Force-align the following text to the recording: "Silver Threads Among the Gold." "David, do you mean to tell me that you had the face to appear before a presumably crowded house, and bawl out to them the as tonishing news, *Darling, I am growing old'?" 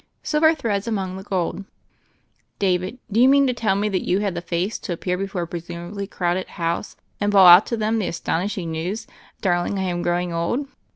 "Silver 0.23 0.55
Threads 0.55 0.87
Among 0.87 1.15
the 1.15 1.21
Gold." 1.21 1.63
"David, 2.57 2.97
do 3.11 3.19
you 3.21 3.29
mean 3.29 3.45
to 3.45 3.53
tell 3.53 3.75
me 3.75 3.87
that 3.89 4.01
you 4.03 4.17
had 4.17 4.33
the 4.33 4.41
face 4.41 4.79
to 4.79 4.93
appear 4.93 5.15
before 5.15 5.43
a 5.43 5.47
presumably 5.47 6.07
crowded 6.07 6.47
house, 6.47 6.95
and 7.19 7.31
bawl 7.31 7.45
out 7.45 7.67
to 7.67 7.77
them 7.77 7.99
the 7.99 8.07
as 8.07 8.19
tonishing 8.19 8.69
news, 8.69 9.05
*Darling, 9.41 9.77
I 9.77 9.83
am 9.83 10.01
growing 10.01 10.33
old'?" 10.33 10.65